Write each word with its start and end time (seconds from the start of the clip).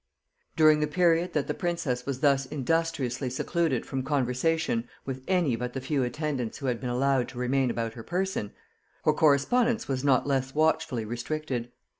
During 0.55 0.79
the 0.79 0.87
period 0.87 1.33
that 1.33 1.45
the 1.45 1.53
princess 1.53 2.07
was 2.07 2.21
thus 2.21 2.47
industriously 2.47 3.29
secluded 3.29 3.85
from 3.85 4.01
conversation 4.01 4.87
with 5.05 5.21
any 5.27 5.55
but 5.55 5.73
the 5.73 5.79
few 5.79 6.01
attendants 6.01 6.57
who 6.57 6.65
had 6.65 6.79
been 6.81 6.89
allowed 6.89 7.27
to 7.29 7.37
remain 7.37 7.69
about 7.69 7.93
her 7.93 8.01
person, 8.01 8.51
her 9.05 9.13
correspondence 9.13 9.87
was 9.87 10.03
not 10.03 10.25
less 10.25 10.55
watchfully 10.55 11.05
restricted. 11.05 11.71